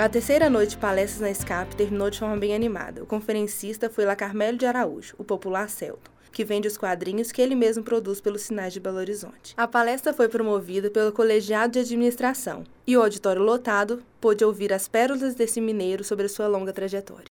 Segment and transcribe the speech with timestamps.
[0.00, 3.02] A terceira noite de palestras na SCAP terminou de forma bem animada.
[3.02, 7.42] O conferencista foi La Carmelo de Araújo, o popular Celton que vende os quadrinhos que
[7.42, 9.52] ele mesmo produz pelos sinais de Belo Horizonte.
[9.56, 14.86] A palestra foi promovida pelo Colegiado de Administração e o auditório lotado pôde ouvir as
[14.86, 17.29] pérolas desse mineiro sobre sua longa trajetória.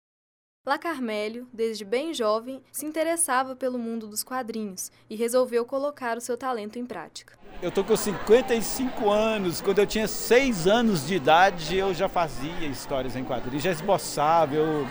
[0.67, 6.19] La Carmélio, desde bem jovem, se interessava pelo mundo dos quadrinhos e resolveu colocar o
[6.19, 7.35] seu talento em prática.
[7.61, 12.67] Eu tô com 55 anos, quando eu tinha 6 anos de idade eu já fazia
[12.67, 14.85] histórias em quadrinhos, já esboçava, eu...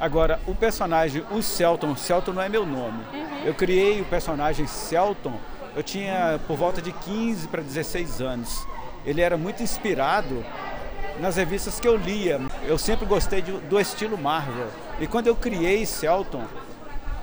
[0.00, 3.04] Agora, o personagem, o Celton, Celton não é meu nome.
[3.14, 3.44] Uhum.
[3.44, 5.38] Eu criei o personagem Celton,
[5.76, 8.66] eu tinha por volta de 15 para 16 anos.
[9.06, 10.44] Ele era muito inspirado
[11.20, 12.40] nas revistas que eu lia.
[12.66, 14.66] Eu sempre gostei de, do estilo Marvel.
[15.00, 16.44] E quando eu criei Celton,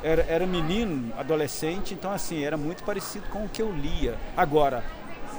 [0.04, 4.18] era, era menino, adolescente, então assim, era muito parecido com o que eu lia.
[4.36, 4.84] Agora,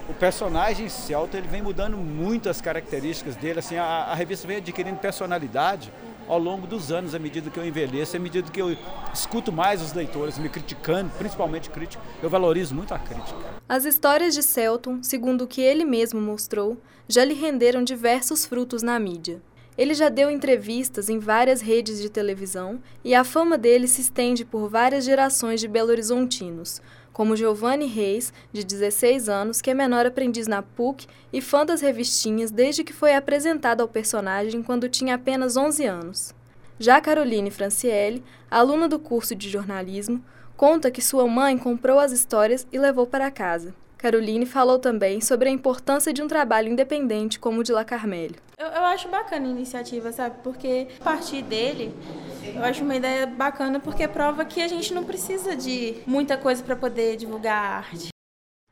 [0.08, 4.58] o personagem Celton, ele vem mudando muito as características dele, assim, a, a revista vem
[4.58, 5.92] adquirindo personalidade
[6.28, 8.76] ao longo dos anos, à medida que eu envelheço, à medida que eu
[9.12, 13.38] escuto mais os leitores me criticando, principalmente crítica, eu valorizo muito a crítica.
[13.68, 16.76] As histórias de Celton, segundo o que ele mesmo mostrou,
[17.08, 19.42] já lhe renderam diversos frutos na mídia.
[19.78, 24.44] Ele já deu entrevistas em várias redes de televisão e a fama dele se estende
[24.44, 26.82] por várias gerações de belo-horizontinos,
[27.12, 31.80] como Giovanni Reis, de 16 anos, que é menor aprendiz na PUC e fã das
[31.80, 36.34] revistinhas desde que foi apresentado ao personagem quando tinha apenas 11 anos.
[36.78, 40.24] Já Caroline Franciele, aluna do curso de jornalismo,
[40.56, 43.74] conta que sua mãe comprou as histórias e levou para casa.
[44.00, 48.36] Caroline falou também sobre a importância de um trabalho independente como o de La Carmelho.
[48.56, 50.36] Eu, eu acho bacana a iniciativa, sabe?
[50.42, 51.94] Porque a partir dele,
[52.42, 56.62] eu acho uma ideia bacana porque prova que a gente não precisa de muita coisa
[56.62, 58.08] para poder divulgar a arte.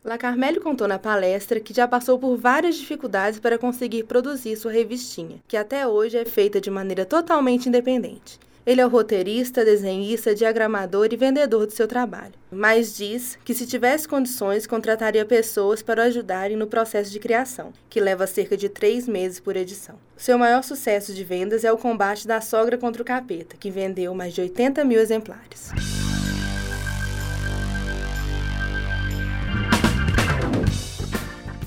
[0.02, 4.72] La Carmelho contou na palestra que já passou por várias dificuldades para conseguir produzir sua
[4.72, 8.40] revistinha, que até hoje é feita de maneira totalmente independente.
[8.68, 12.34] Ele é o roteirista, desenhista, diagramador e vendedor do seu trabalho.
[12.50, 17.72] Mas diz que se tivesse condições, contrataria pessoas para o ajudarem no processo de criação,
[17.88, 19.94] que leva cerca de três meses por edição.
[20.18, 24.12] Seu maior sucesso de vendas é o combate da sogra contra o capeta, que vendeu
[24.14, 25.70] mais de 80 mil exemplares.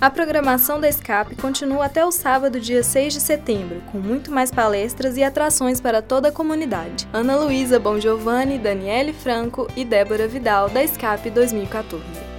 [0.01, 4.49] A programação da Escape continua até o sábado, dia 6 de setembro, com muito mais
[4.49, 7.07] palestras e atrações para toda a comunidade.
[7.13, 12.30] Ana Luísa Bongiovanni, Daniele Franco e Débora Vidal, da Escape 2014.